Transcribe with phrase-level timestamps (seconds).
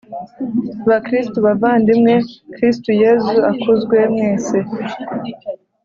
[0.89, 2.13] bakristu, bavandimwe,
[2.53, 4.57] kristu yezu akuzwe mwese